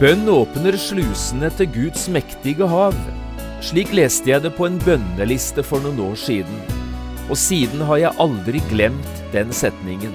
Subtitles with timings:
[0.00, 2.94] Bønn åpner slusene til Guds mektige hav.
[3.60, 6.62] Slik leste jeg det på en bønneliste for noen år siden,
[7.26, 10.14] og siden har jeg aldri glemt den setningen.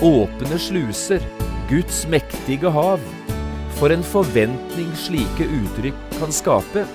[0.00, 1.20] Åpne sluser,
[1.68, 3.02] Guds mektige hav.
[3.76, 6.86] For en forventning slike uttrykk kan skape.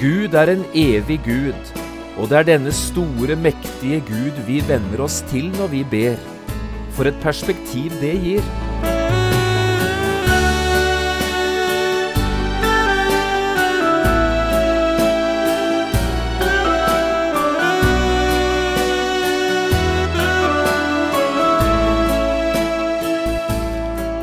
[0.00, 1.70] Gud er en evig Gud,
[2.16, 6.18] og det er denne store, mektige Gud vi venner oss til når vi ber.
[6.98, 8.50] For et perspektiv det gir.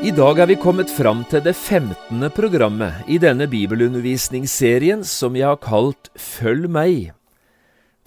[0.00, 5.44] I dag er vi kommet fram til det femtende programmet i denne bibelundervisningsserien som jeg
[5.44, 7.10] har kalt Følg meg.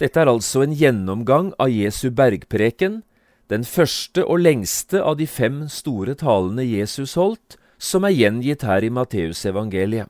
[0.01, 3.03] Dette er altså en gjennomgang av Jesu bergpreken,
[3.45, 8.81] den første og lengste av de fem store talene Jesus holdt, som er gjengitt her
[8.81, 10.09] i Matteusevangeliet.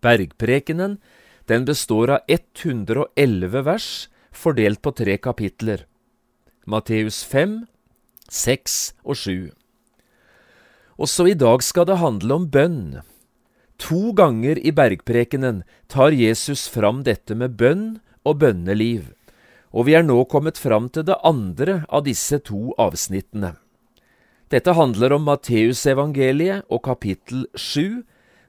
[0.00, 0.96] Bergprekenen
[1.44, 3.90] den består av 111 vers
[4.32, 5.84] fordelt på tre kapitler.
[6.64, 7.66] Matteus 5,
[8.32, 9.52] 6 og 7.
[10.96, 13.02] Også i dag skal det handle om bønn.
[13.84, 15.60] To ganger i bergprekenen
[15.92, 19.12] tar Jesus fram dette med bønn og bønneliv,
[19.76, 23.52] og vi er nå kommet fram til det andre av disse to avsnittene.
[24.48, 28.06] Dette handler om Matteusevangeliet og kapittel 7,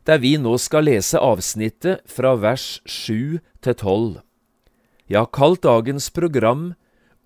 [0.07, 4.21] der vi nå skal lese avsnittet fra vers 7 til 12.
[5.09, 6.69] Jeg har kalt dagens program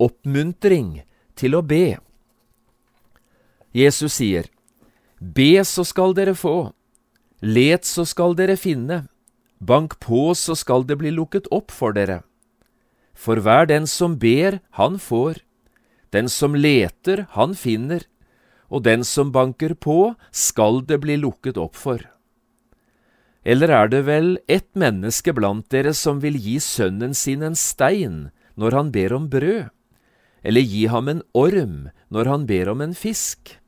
[0.02, 1.04] Oppmuntring
[1.38, 2.00] til å be.
[3.76, 4.48] Jesus sier,
[5.22, 6.74] Be, så skal dere få.
[7.46, 9.04] Let, så skal dere finne.
[9.62, 12.24] Bank på, så skal det bli lukket opp for dere.
[13.14, 15.44] For hver den som ber, han får.
[16.10, 18.08] Den som leter, han finner.
[18.74, 22.02] Og den som banker på, skal det bli lukket opp for.
[23.46, 28.30] Eller er det vel ett menneske blant dere som vil gi sønnen sin en stein
[28.58, 29.70] når han ber om brød?
[30.42, 33.61] Eller gi ham en orm når han ber om en fisk?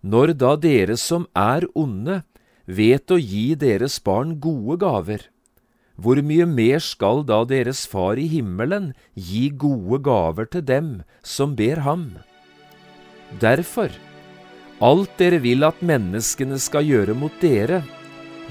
[0.00, 2.22] Når da dere som er onde,
[2.64, 5.26] vet å gi deres barn gode gaver,
[6.00, 10.88] hvor mye mer skal da deres Far i himmelen gi gode gaver til dem
[11.20, 12.06] som ber ham?
[13.44, 13.92] Derfor,
[14.80, 17.84] alt dere vil at menneskene skal gjøre mot dere,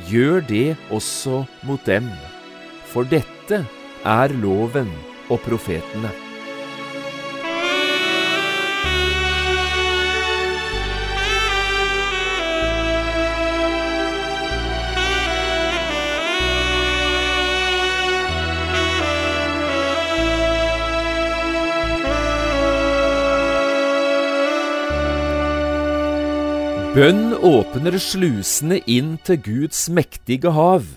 [0.06, 2.14] gjør det også mot dem,
[2.94, 3.64] for dette
[4.06, 4.94] er loven
[5.34, 6.29] og profetene.
[26.90, 30.88] Bønn åpner slusene inn til Guds mektige hav.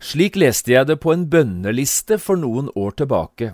[0.00, 3.50] Slik leste jeg det på en bønneliste for noen år tilbake.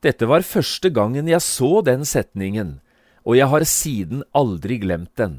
[0.00, 2.78] Dette var første gangen jeg så den setningen,
[3.28, 5.34] og jeg har siden aldri glemt den.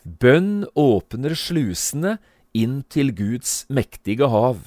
[0.00, 2.14] Bønn åpner slusene
[2.56, 4.62] inn til Guds mektige hav.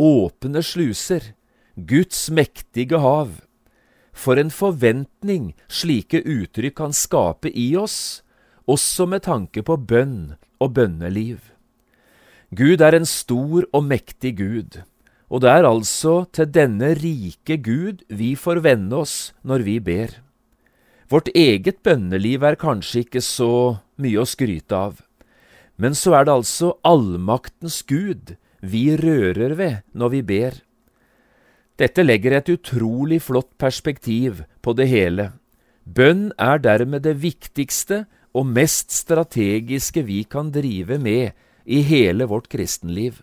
[0.00, 1.34] Åpne sluser,
[1.76, 3.36] Guds mektige hav.
[4.16, 8.24] For en forventning slike uttrykk kan skape i oss,
[8.68, 11.40] også med tanke på bønn og bønneliv.
[12.54, 14.80] Gud er en stor og mektig Gud,
[15.28, 20.14] og det er altså til denne rike Gud vi får vende oss når vi ber.
[21.08, 23.52] Vårt eget bønneliv er kanskje ikke så
[24.00, 25.00] mye å skryte av,
[25.80, 30.56] men så er det altså allmaktens Gud vi rører ved når vi ber.
[31.78, 35.30] Dette legger et utrolig flott perspektiv på det hele.
[35.86, 38.02] Bønn er dermed det viktigste
[38.38, 41.34] og mest strategiske vi kan drive med
[41.66, 43.22] i hele vårt kristenliv.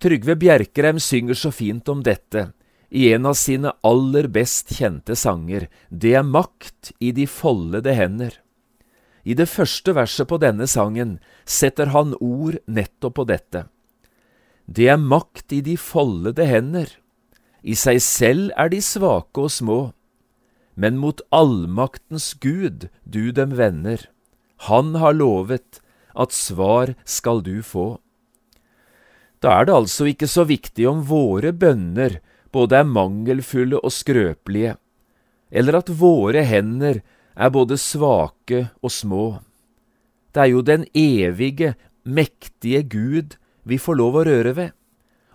[0.00, 2.48] Trygve Bjerkreim synger så fint om dette
[2.90, 8.32] i en av sine aller best kjente sanger, Det er makt i de foldede hender.
[9.24, 13.66] I det første verset på denne sangen setter han ord nettopp på dette.
[14.66, 16.88] Det er makt i de foldede hender.
[17.62, 19.92] I seg selv er de svake og små,
[20.80, 24.06] men mot allmaktens Gud du dem vender.
[24.68, 25.82] Han har lovet
[26.16, 28.00] at svar skal du få.
[29.44, 32.18] Da er det altså ikke så viktig om våre bønner
[32.52, 34.74] både er mangelfulle og skrøpelige,
[35.50, 37.00] eller at våre hender
[37.36, 39.26] er både svake og små.
[40.32, 41.74] Det er jo den evige,
[42.04, 43.36] mektige Gud
[43.68, 44.72] vi får lov å røre ved,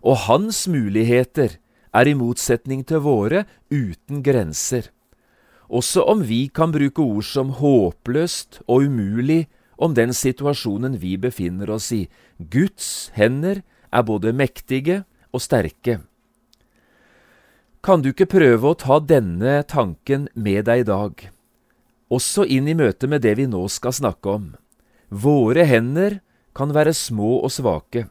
[0.06, 1.58] og hans muligheter
[1.96, 4.92] er i motsetning til våre uten grenser.
[5.70, 9.46] Også om vi kan bruke ord som håpløst og umulig
[9.78, 12.06] om den situasjonen vi befinner oss i,
[12.38, 15.04] Guds hender er både mektige
[15.34, 16.00] og sterke.
[17.86, 21.28] Kan du ikke prøve å ta denne tanken med deg i dag,
[22.10, 24.48] også inn i møte med det vi nå skal snakke om?
[25.10, 26.20] Våre hender
[26.58, 28.08] kan være små og svake,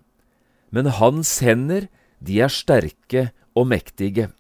[0.70, 1.88] men hans hender,
[2.24, 4.30] de er sterke og mektige.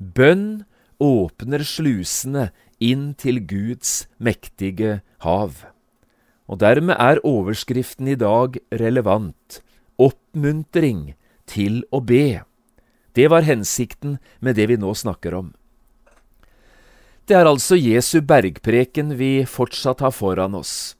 [0.00, 0.64] Bønn
[1.02, 2.50] åpner slusene
[2.82, 5.64] inn til Guds mektige hav.
[6.46, 9.60] Og dermed er overskriften i dag relevant.
[9.98, 11.12] Oppmuntring
[11.48, 12.42] til å be.
[13.12, 15.52] Det var hensikten med det vi nå snakker om.
[17.26, 20.96] Det er altså Jesu bergpreken vi fortsatt har foran oss.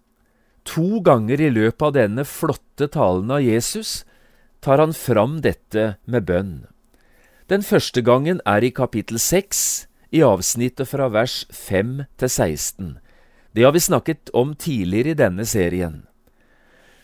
[0.71, 4.05] To ganger i løpet av denne flotte talen av Jesus
[4.63, 6.53] tar han fram dette med bønn.
[7.51, 12.93] Den første gangen er i kapittel 6, i avsnittet fra vers 5 til 16.
[13.57, 16.03] Det har vi snakket om tidligere i denne serien.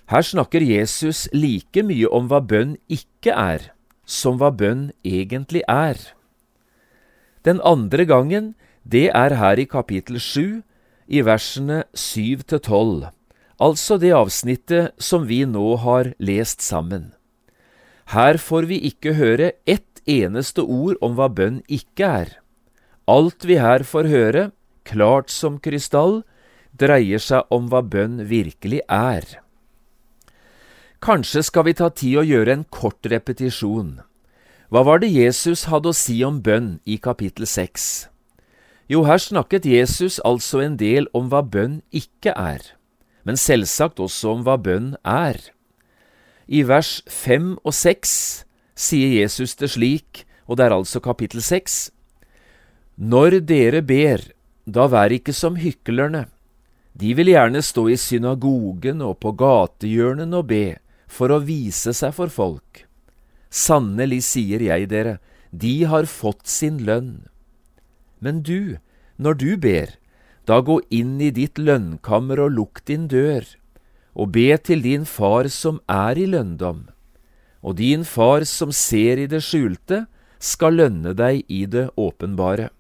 [0.09, 3.73] Her snakker Jesus like mye om hva bønn ikke er,
[4.09, 6.01] som hva bønn egentlig er.
[7.45, 10.63] Den andre gangen, det er her i kapittel 7,
[11.09, 13.09] i versene 7 til 12,
[13.61, 17.13] altså det avsnittet som vi nå har lest sammen.
[18.13, 22.37] Her får vi ikke høre ett eneste ord om hva bønn ikke er.
[23.09, 24.41] Alt vi her får høre,
[24.85, 26.21] klart som krystall,
[26.77, 29.25] dreier seg om hva bønn virkelig er.
[31.01, 34.03] Kanskje skal vi ta tid å gjøre en kort repetisjon.
[34.69, 38.09] Hva var det Jesus hadde å si om bønn i kapittel 6?
[38.93, 42.61] Jo, her snakket Jesus altså en del om hva bønn ikke er,
[43.25, 45.41] men selvsagt også om hva bønn er.
[46.45, 48.13] I vers 5 og 6
[48.77, 51.89] sier Jesus det slik, og det er altså kapittel 6.
[52.99, 54.25] Når dere ber,
[54.67, 56.25] da vær ikke som hyklerne.
[56.99, 62.11] De vil gjerne stå i synagogen og på gatehjørnene og be, for å vise seg
[62.17, 62.81] for folk.
[63.55, 65.21] Sannelig sier jeg dere,
[65.55, 67.29] de har fått sin lønn.
[68.19, 68.83] Men du,
[69.15, 69.95] når du ber,
[70.51, 73.47] da gå inn i ditt lønnkammer og lukk din dør,
[74.19, 76.89] og be til din far som er i lønndom.
[77.63, 80.09] Og din far som ser i det skjulte,
[80.43, 82.73] skal lønne deg i det åpenbare.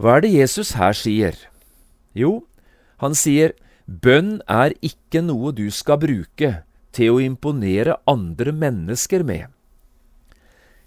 [0.00, 1.34] Hva er det Jesus her sier?
[2.16, 2.46] Jo,
[3.04, 3.52] han sier,
[3.84, 6.62] bønn er ikke noe du skal bruke
[6.96, 9.50] til å imponere andre mennesker med.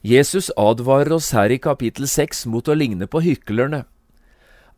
[0.01, 3.83] Jesus advarer oss her i kapittel 6 mot å ligne på hyklerne,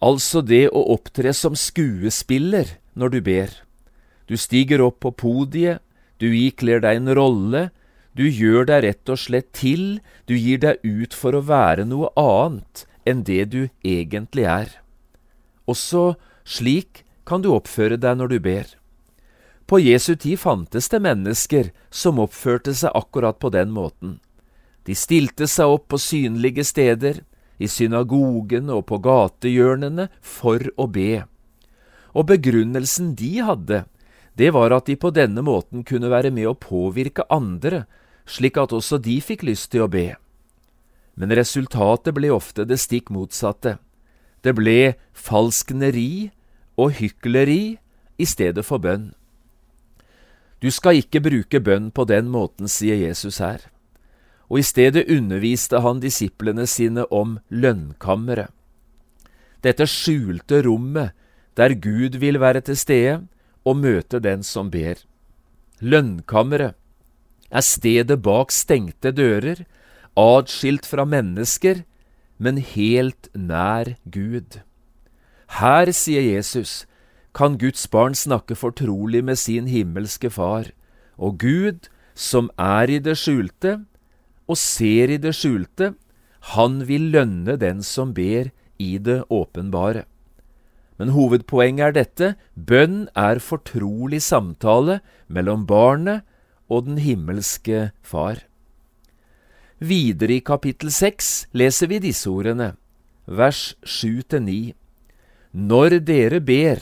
[0.03, 3.53] altså det å opptre som skuespiller når du ber.
[4.27, 5.79] Du stiger opp på podiet,
[6.19, 7.63] du ikler deg en rolle,
[8.11, 12.11] du gjør deg rett og slett til, du gir deg ut for å være noe
[12.19, 14.69] annet enn det du egentlig er.
[15.69, 18.67] Også slik kan du oppføre deg når du ber.
[19.65, 24.19] På Jesu tid fantes det mennesker som oppførte seg akkurat på den måten.
[24.85, 27.23] De stilte seg opp på synlige steder,
[27.57, 31.23] i synagogen og på gatehjørnene, for å be.
[32.13, 33.85] Og begrunnelsen de hadde,
[34.35, 37.85] det var at de på denne måten kunne være med å påvirke andre,
[38.27, 40.11] slik at også de fikk lyst til å be.
[41.15, 43.77] Men resultatet ble ofte det stikk motsatte.
[44.43, 46.31] Det ble falskneri
[46.77, 47.77] og hykleri
[48.19, 49.13] i stedet for bønn.
[50.59, 53.63] Du skal ikke bruke bønn på den måten, sier Jesus her.
[54.49, 58.51] Og i stedet underviste han disiplene sine om lønnkammeret.
[59.65, 61.15] Dette skjulte rommet
[61.57, 63.15] der Gud vil være til stede
[63.65, 64.99] og møte den som ber.
[65.81, 66.75] Lønnkammeret
[67.49, 69.63] er stedet bak stengte dører,
[70.15, 71.83] adskilt fra mennesker,
[72.37, 74.61] men helt nær Gud.
[75.59, 76.85] Her, sier Jesus,
[77.35, 80.71] kan Guds barn snakke fortrolig med sin himmelske Far,
[81.17, 83.81] og Gud, som er i det skjulte,
[84.47, 85.93] og ser i det skjulte,
[86.55, 90.05] han vil lønne den som ber i det åpenbare.
[90.97, 96.23] Men hovedpoenget er dette, bønn er fortrolig samtale mellom barnet
[96.71, 98.45] og den himmelske Far.
[99.79, 102.75] Videre i kapittel seks leser vi disse ordene.
[103.27, 104.73] vers 7-9.
[105.51, 106.79] Når dere ber,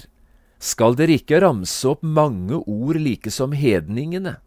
[0.59, 4.37] skal dere ikke ramse opp mange ord like som hedningene.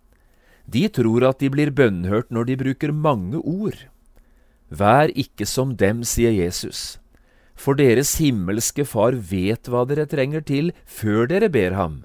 [0.66, 3.88] De tror at de blir bønnhørt når de bruker mange ord.
[4.70, 6.98] Vær ikke som dem, sier Jesus,
[7.54, 12.04] for deres himmelske Far vet hva dere trenger til før dere ber ham.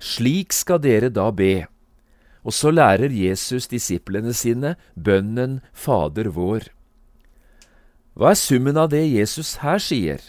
[0.00, 1.66] Slik skal dere da be.
[2.44, 6.68] Og så lærer Jesus disiplene sine bønnen Fader vår.
[8.14, 10.20] Hva er summen av det Jesus her sier?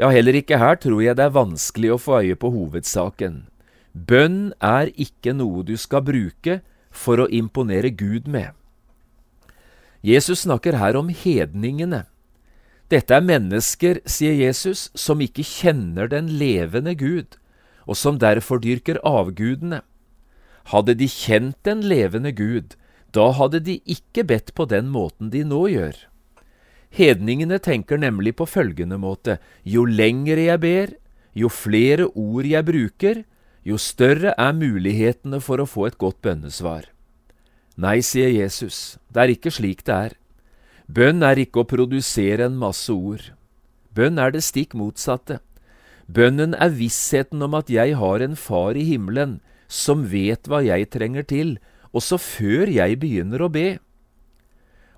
[0.00, 3.44] Ja, heller ikke her tror jeg det er vanskelig å få øye på hovedsaken.
[3.94, 6.58] Bønn er ikke noe du skal bruke
[6.90, 8.50] for å imponere Gud med.
[10.02, 12.02] Jesus snakker her om hedningene.
[12.90, 17.38] Dette er mennesker, sier Jesus, som ikke kjenner den levende Gud,
[17.86, 19.80] og som derfor dyrker avgudene.
[20.72, 22.74] Hadde de kjent den levende Gud,
[23.14, 25.96] da hadde de ikke bedt på den måten de nå gjør.
[26.94, 30.92] Hedningene tenker nemlig på følgende måte, jo lengre jeg ber,
[31.34, 33.22] jo flere ord jeg bruker,
[33.66, 36.86] jo større er mulighetene for å få et godt bønnesvar.
[37.76, 40.12] Nei, sier Jesus, det er ikke slik det er.
[40.86, 43.32] Bønn er ikke å produsere en masse ord.
[43.94, 45.40] Bønn er det stikk motsatte.
[46.06, 49.38] Bønnen er vissheten om at jeg har en far i himmelen
[49.74, 51.56] som vet hva jeg trenger til,
[51.94, 53.68] også før jeg begynner å be.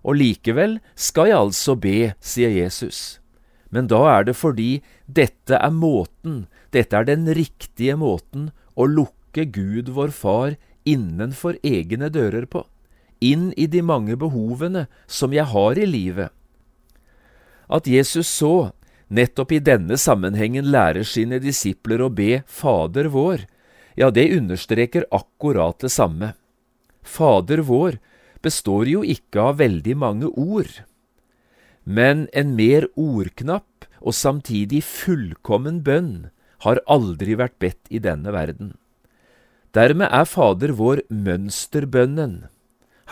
[0.06, 3.18] Og likevel skal jeg altså be, sier Jesus.
[3.72, 6.44] Men da er det fordi dette er måten,
[6.76, 10.56] dette er den riktige måten å lukke Gud vår Far
[10.86, 12.62] innenfor egne dører på,
[13.18, 16.30] inn i de mange behovene som jeg har i livet.
[17.66, 18.70] At Jesus så,
[19.10, 23.48] nettopp i denne sammenhengen lærer sine disipler å be Fader vår,
[23.96, 26.34] ja, det understreker akkurat det samme.
[27.02, 27.98] Fader vår
[28.44, 30.70] består jo ikke av veldig mange ord,
[31.86, 36.28] men en mer ordknapp og samtidig fullkommen bønn
[36.66, 38.74] har aldri vært bedt i denne verden.
[39.76, 42.46] Dermed er Fader vår mønsterbønnen.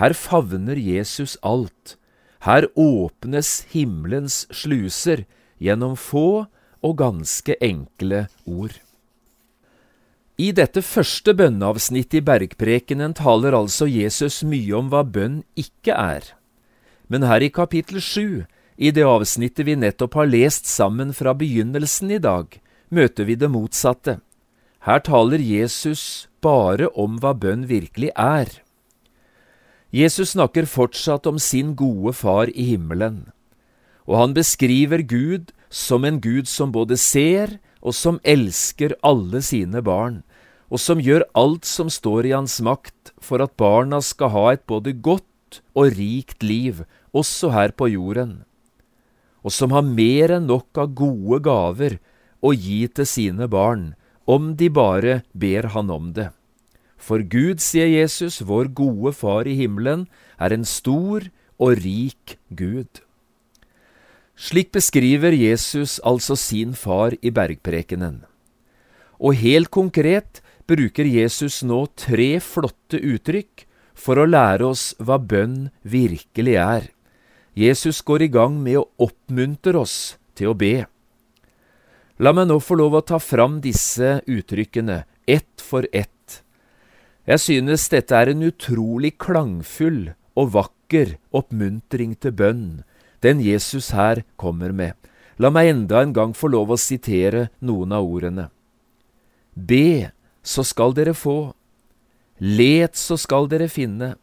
[0.00, 1.96] Her favner Jesus alt.
[2.44, 5.24] Her åpnes himmelens sluser
[5.62, 6.46] gjennom få
[6.84, 8.74] og ganske enkle ord.
[10.34, 16.26] I dette første bønneavsnittet i bergprekenen taler altså Jesus mye om hva bønn ikke er.
[17.06, 18.42] Men her i kapittel sju,
[18.74, 22.50] i det avsnittet vi nettopp har lest sammen fra begynnelsen i dag,
[22.90, 24.18] møter vi det motsatte.
[24.82, 28.50] Her taler Jesus bare om hva bønn virkelig er.
[29.94, 33.28] Jesus snakker fortsatt om sin gode far i himmelen,
[34.10, 39.82] og han beskriver Gud som en Gud som både ser og som elsker alle sine
[39.84, 40.22] barn,
[40.72, 44.64] og som gjør alt som står i hans makt for at barna skal ha et
[44.66, 46.82] både godt og rikt liv,
[47.14, 48.42] også her på jorden,
[49.44, 51.98] og som har mer enn nok av gode gaver
[52.40, 53.92] å gi til sine barn,
[54.24, 56.30] om de bare ber han om det.
[56.96, 60.06] For Gud, sier Jesus, vår gode Far i himmelen,
[60.40, 61.28] er en stor
[61.60, 63.04] og rik Gud.
[64.34, 68.24] Slik beskriver Jesus altså sin far i bergprekenen.
[69.22, 75.68] Og helt konkret bruker Jesus nå tre flotte uttrykk for å lære oss hva bønn
[75.86, 76.90] virkelig er.
[77.54, 80.82] Jesus går i gang med å oppmuntre oss til å be.
[82.18, 86.42] La meg nå få lov å ta fram disse uttrykkene, ett for ett.
[87.24, 92.82] Jeg synes dette er en utrolig klangfull og vakker oppmuntring til bønn,
[93.24, 94.94] den Jesus her kommer med.
[95.40, 98.50] La meg enda en gang få lov å sitere noen av ordene.
[99.54, 100.12] Be,
[100.42, 101.54] så skal dere få.
[102.38, 104.14] Let, så skal dere finne.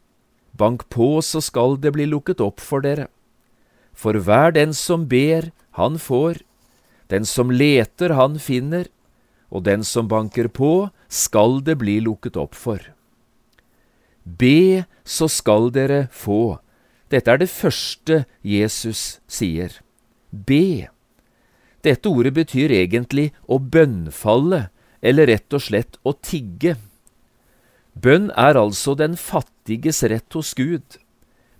[0.56, 3.10] Bank på, så skal det bli lukket opp for dere.
[3.92, 6.44] For hver den som ber, han får.
[7.12, 8.88] Den som leter, han finner,
[9.52, 12.80] og den som banker på, skal det bli lukket opp for.
[14.24, 16.62] Be, så skal dere få.
[17.12, 19.74] Dette er det første Jesus sier.
[20.32, 20.88] Be.
[21.84, 24.70] Dette ordet betyr egentlig å bønnfalle,
[25.02, 26.78] eller rett og slett å tigge.
[27.98, 31.02] Bønn er altså den fattiges rett hos Gud.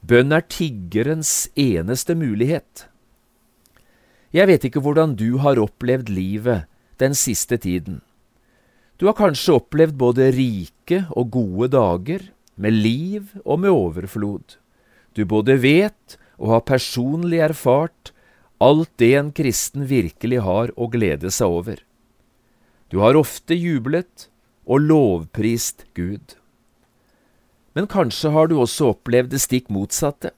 [0.02, 2.88] Bønn er tiggerens eneste mulighet.
[4.32, 6.70] Jeg vet ikke hvordan du har opplevd livet
[7.04, 8.00] den siste tiden.
[9.02, 14.61] Du har kanskje opplevd både rike og gode dager, med liv og med overflod.
[15.16, 18.14] Du både vet og har personlig erfart
[18.62, 21.80] alt det en kristen virkelig har å glede seg over.
[22.92, 24.28] Du har ofte jublet
[24.70, 26.36] og lovprist Gud.
[27.74, 30.34] Men kanskje har du også opplevd det stikk motsatte.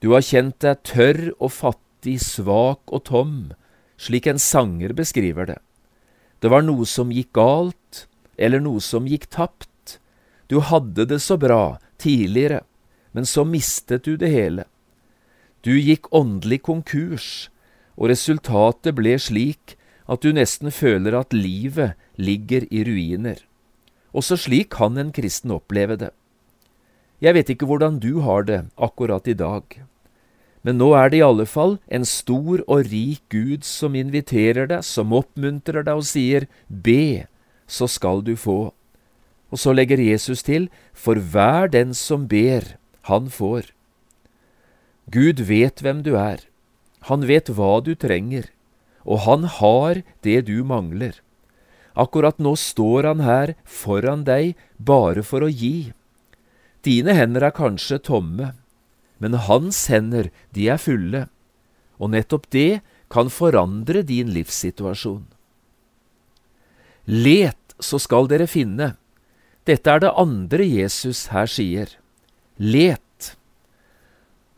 [0.00, 3.34] Du har kjent deg tørr og fattig svak og tom,
[4.00, 5.58] slik en sanger beskriver det.
[6.40, 8.06] Det var noe som gikk galt,
[8.40, 9.98] eller noe som gikk tapt.
[10.48, 12.62] Du hadde det så bra tidligere,
[13.12, 14.64] men så mistet du det hele.
[15.64, 17.50] Du gikk åndelig konkurs,
[18.00, 19.76] og resultatet ble slik
[20.10, 23.38] at du nesten føler at livet ligger i ruiner.
[24.16, 26.10] Også slik kan en kristen oppleve det.
[27.20, 29.62] Jeg vet ikke hvordan du har det akkurat i dag,
[30.64, 34.84] men nå er det i alle fall en stor og rik Gud som inviterer deg,
[34.84, 37.26] som oppmuntrer deg og sier be,
[37.68, 38.72] så skal du få.
[39.50, 42.76] Og så legger Jesus til, for hver den som ber,
[43.08, 43.70] han får.
[45.10, 46.44] Gud vet hvem du er,
[47.08, 48.50] han vet hva du trenger,
[49.08, 51.16] og han har det du mangler.
[51.98, 55.92] Akkurat nå står han her foran deg bare for å gi.
[56.86, 58.52] Dine hender er kanskje tomme,
[59.20, 61.26] men hans hender, de er fulle,
[62.00, 62.80] og nettopp det
[63.12, 65.26] kan forandre din livssituasjon.
[67.10, 68.94] Let, så skal dere finne.
[69.68, 71.96] Dette er det andre Jesus her sier.
[72.60, 73.38] Let.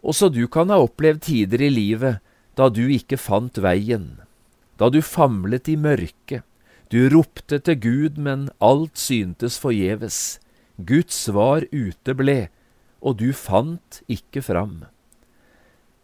[0.02, 2.18] Også du kan ha opplevd tider i livet
[2.58, 4.16] da du ikke fant veien,
[4.74, 6.42] da du famlet i mørket,
[6.90, 10.40] du ropte til Gud, men alt syntes forgjeves.
[10.82, 12.50] Guds svar uteble,
[12.98, 14.82] og du fant ikke fram.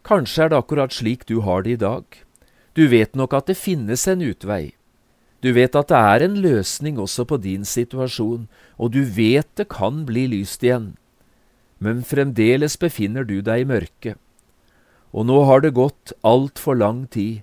[0.07, 2.07] Kanskje er det akkurat slik du har det i dag.
[2.79, 4.71] Du vet nok at det finnes en utvei.
[5.43, 8.47] Du vet at det er en løsning også på din situasjon,
[8.79, 10.93] og du vet det kan bli lyst igjen.
[11.79, 14.17] Men fremdeles befinner du deg i mørket.
[15.15, 17.41] Og nå har det gått altfor lang tid.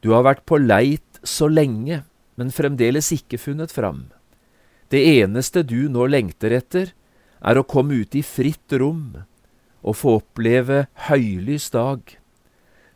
[0.00, 2.02] Du har vært på leit så lenge,
[2.38, 4.06] men fremdeles ikke funnet fram.
[4.88, 6.92] Det eneste du nå lengter etter,
[7.42, 9.24] er å komme ut i fritt rom
[9.82, 12.00] og få oppleve høylys dag.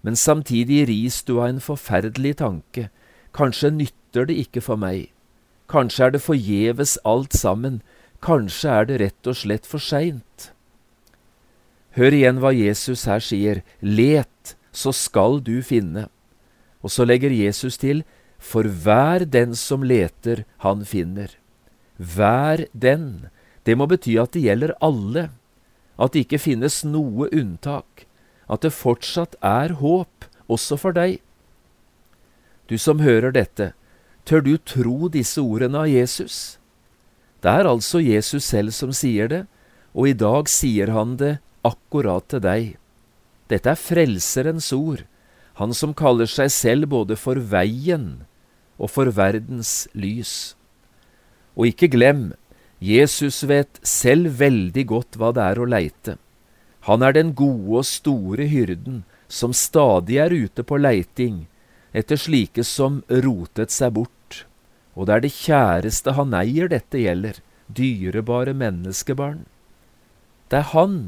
[0.07, 2.89] Men samtidig ris du av en forferdelig tanke.
[3.35, 5.11] Kanskje nytter det ikke for meg.
[5.67, 7.81] Kanskje er det forgjeves alt sammen.
[8.23, 10.53] Kanskje er det rett og slett for seint.
[11.97, 13.63] Hør igjen hva Jesus her sier.
[13.81, 16.07] Let, så skal du finne.
[16.85, 18.05] Og så legger Jesus til,
[18.39, 21.33] for hver den som leter, han finner.
[21.97, 23.31] Hver den.
[23.65, 25.31] Det må bety at det gjelder alle.
[25.97, 28.05] At det ikke finnes noe unntak.
[28.47, 31.19] At det fortsatt er håp, også for deg.
[32.69, 33.73] Du som hører dette,
[34.29, 36.59] tør du tro disse ordene av Jesus?
[37.41, 39.43] Det er altså Jesus selv som sier det,
[39.97, 42.75] og i dag sier han det akkurat til deg.
[43.51, 45.05] Dette er Frelserens ord,
[45.57, 48.27] han som kaller seg selv både for veien
[48.77, 50.55] og for verdens lys.
[51.57, 52.35] Og ikke glem,
[52.83, 56.17] Jesus vet selv veldig godt hva det er å leite.
[56.87, 61.47] Han er den gode og store hyrden som stadig er ute på leiting
[61.97, 64.45] etter slike som rotet seg bort,
[64.95, 69.47] og det er det kjæreste han eier dette gjelder, dyrebare menneskebarn.
[70.53, 70.99] Det er han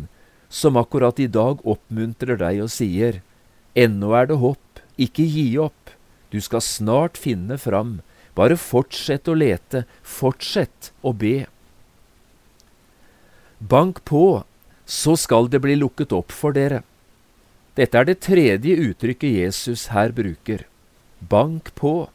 [0.48, 3.20] som akkurat i dag oppmuntrer deg og sier,
[3.78, 5.92] Ennå er det håp, ikke gi opp,
[6.32, 8.00] du skal snart finne fram,
[8.34, 11.46] bare fortsett å lete, fortsett å be.
[13.58, 14.42] Bank på,
[14.84, 16.82] så skal det bli lukket opp for dere.
[17.78, 20.64] Dette er det tredje uttrykket Jesus her bruker.
[21.20, 22.08] Bank på.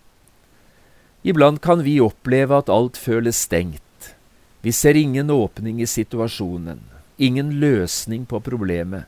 [1.24, 4.15] Iblant kan vi oppleve at alt føles stengt.
[4.63, 9.06] Vi ser ingen åpning i situasjonen ingen løsning på problemet.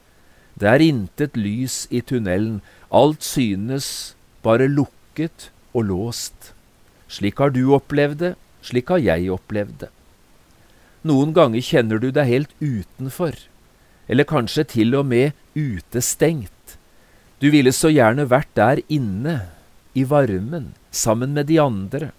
[0.56, 4.16] Det er intet lys i tunnelen, alt synes
[4.46, 6.54] bare lukket og låst.
[7.12, 8.34] Slik har du opplevd det,
[8.66, 9.92] slik har jeg opplevd det.
[11.06, 13.36] Noen ganger kjenner du deg helt utenfor,
[14.10, 16.78] eller kanskje til og med utestengt.
[17.44, 19.52] Du ville så gjerne vært der inne,
[19.96, 22.10] i varmen, sammen med de andre,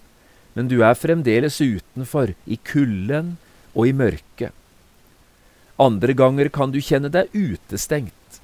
[0.55, 3.35] men du er fremdeles utenfor, i kulden
[3.75, 4.53] og i mørket.
[5.77, 8.41] Andre ganger kan du kjenne deg utestengt.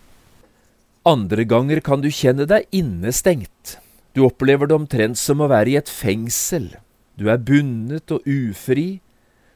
[1.03, 3.77] Andre ganger kan du kjenne deg innestengt.
[4.13, 6.69] Du opplever det omtrent som å være i et fengsel.
[7.17, 9.01] Du er bundet og ufri.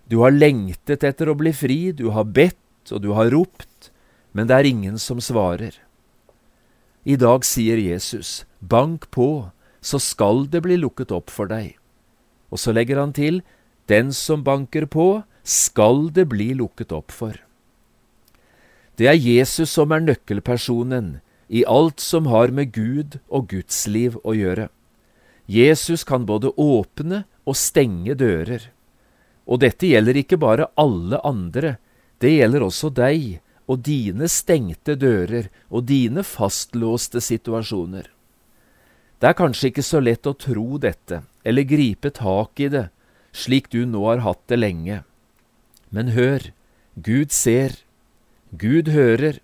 [0.10, 3.92] Du har lengtet etter å bli fri, du har bedt og du har ropt,
[4.32, 5.76] men det er ingen som svarer.
[7.08, 9.52] I dag sier Jesus, bank på,
[9.84, 11.76] så skal det bli lukket opp for deg.
[12.52, 13.44] Og så legger han til,
[13.88, 17.36] den som banker på, skal det bli lukket opp for.
[18.98, 21.20] Det er Jesus som er nøkkelpersonen
[21.54, 24.68] i alt som har med Gud og Guds liv å gjøre.
[25.48, 28.72] Jesus kan både åpne og stenge dører.
[29.48, 31.78] Og dette gjelder ikke bare alle andre,
[32.20, 38.10] det gjelder også deg og dine stengte dører og dine fastlåste situasjoner.
[39.18, 42.88] Det er kanskje ikke så lett å tro dette, eller gripe tak i det,
[43.34, 45.02] slik du nå har hatt det lenge.
[45.90, 46.52] Men hør,
[46.96, 47.78] Gud ser,
[48.56, 49.40] Gud hører.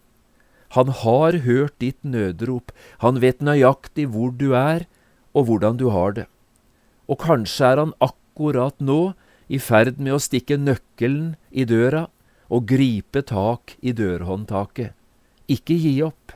[0.73, 2.71] Han har hørt ditt nødrop,
[3.03, 4.87] han vet nøyaktig hvor du er
[5.33, 6.25] og hvordan du har det.
[7.09, 9.13] Og kanskje er han akkurat nå
[9.53, 12.07] i ferd med å stikke nøkkelen i døra
[12.49, 14.93] og gripe tak i dørhåndtaket.
[15.51, 16.33] Ikke gi opp.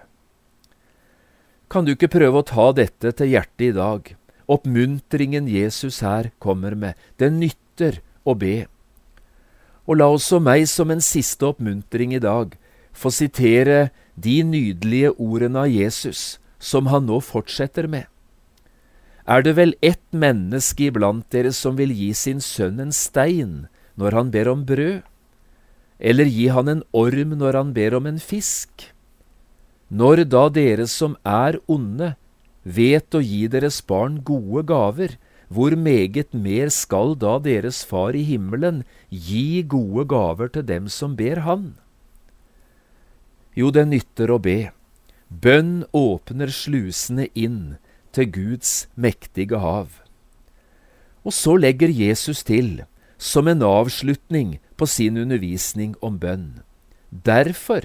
[1.72, 4.14] Kan du ikke prøve å ta dette til hjertet i dag?
[4.48, 8.68] Oppmuntringen Jesus her kommer med, det nytter å be.
[9.88, 12.58] Og la også meg som en siste oppmuntring i dag
[12.98, 18.06] få sitere de nydelige ordene av Jesus som han nå fortsetter med.
[19.28, 23.68] Er det vel ett menneske iblant dere som vil gi sin sønn en stein
[24.00, 25.02] når han ber om brød?
[26.00, 28.92] Eller gi han en orm når han ber om en fisk?
[29.90, 32.16] Når da dere som er onde,
[32.64, 35.16] vet å gi deres barn gode gaver,
[35.48, 41.16] hvor meget mer skal da deres Far i himmelen gi gode gaver til dem som
[41.16, 41.76] ber Han?
[43.56, 44.72] Jo, det nytter å be.
[45.28, 47.78] Bønn åpner slusene inn
[48.14, 50.04] til Guds mektige hav.
[51.26, 52.84] Og så legger Jesus til,
[53.18, 56.62] som en avslutning på sin undervisning om bønn.
[57.10, 57.84] Derfor,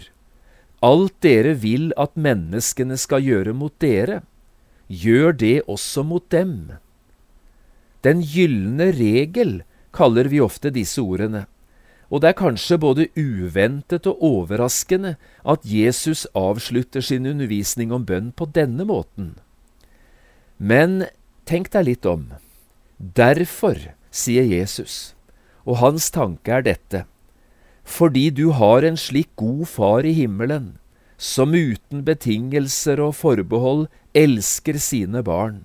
[0.82, 4.20] alt dere vil at menneskene skal gjøre mot dere,
[4.88, 6.74] gjør det også mot dem.
[8.02, 9.62] Den gylne regel
[9.94, 11.46] kaller vi ofte disse ordene,
[12.12, 15.14] og det er kanskje både uventet og overraskende
[15.48, 19.36] at Jesus avslutter sin undervisning om bønn på denne måten.
[20.58, 21.06] Men
[21.48, 22.28] tenk deg litt om.
[22.98, 23.78] Derfor,
[24.12, 25.14] sier Jesus,
[25.64, 27.06] og hans tanke er dette,
[27.82, 30.76] fordi du har en slik god far i himmelen,
[31.16, 35.62] som uten betingelser og forbehold elsker sine barn,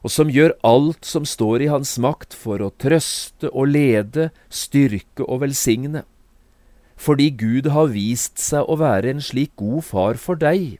[0.00, 5.26] og som gjør alt som står i hans makt for å trøste og lede, styrke
[5.26, 6.04] og velsigne.
[7.00, 10.78] Fordi Gud har vist seg å være en slik god far for deg,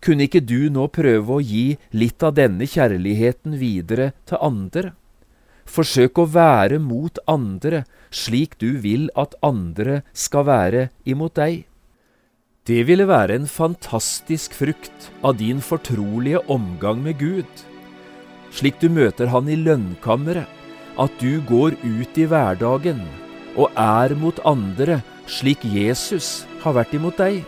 [0.00, 4.92] kunne ikke du nå prøve å gi litt av denne kjærligheten videre til andre?
[5.68, 7.82] Forsøk å være mot andre
[8.14, 11.66] slik du vil at andre skal være imot deg.
[12.68, 17.64] Det ville være en fantastisk frukt av din fortrolige omgang med Gud.
[18.54, 20.46] Slik du møter Han i lønnkammeret,
[20.98, 23.04] at du går ut i hverdagen
[23.58, 27.44] og er mot andre slik Jesus har vært imot deg.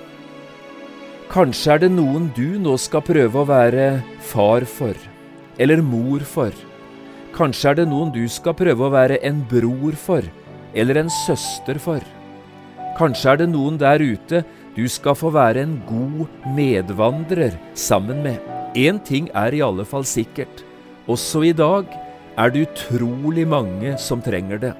[1.31, 4.95] Kanskje er det noen du nå skal prøve å være far for,
[5.59, 6.55] eller mor for
[7.37, 10.25] Kanskje er det noen du skal prøve å være en bror for,
[10.75, 12.03] eller en søster for.
[12.99, 14.43] Kanskje er det noen der ute
[14.75, 18.43] du skal få være en god medvandrer sammen med.
[18.75, 20.65] Én ting er i alle fall sikkert.
[21.11, 21.89] Også i dag
[22.39, 24.75] er det utrolig mange som trenger det.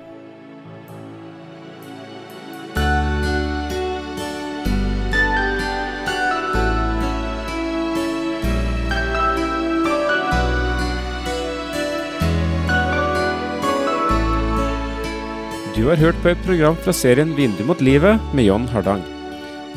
[15.75, 19.20] Du har hørt på et program fra serien Vindu mot livet med John Hardang.